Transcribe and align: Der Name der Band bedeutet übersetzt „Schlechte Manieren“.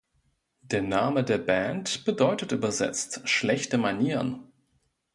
Der 0.63 0.81
Name 0.81 1.23
der 1.23 1.37
Band 1.37 2.05
bedeutet 2.05 2.51
übersetzt 2.51 3.21
„Schlechte 3.29 3.77
Manieren“. 3.77 4.51